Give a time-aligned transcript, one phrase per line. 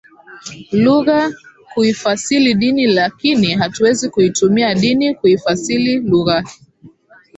[0.71, 1.31] lugha
[1.73, 6.43] kuifasili dini lakini hatuwezi kuitumia dini kuifasili lugha